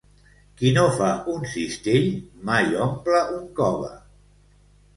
Qui 0.61 0.69
no 0.77 0.85
fa 0.95 1.09
un 1.33 1.45
cistell, 1.51 2.09
mai 2.49 2.75
omple 2.89 3.23
un 3.39 3.47
cove. 3.63 3.95